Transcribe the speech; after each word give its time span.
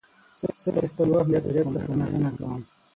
زه 0.61 0.69
د 0.75 0.77
خپل 0.91 1.07
وخت 1.15 1.29
مدیریت 1.33 1.67
ته 1.73 1.79
پاملرنه 1.85 2.29
کوم. 2.37 2.61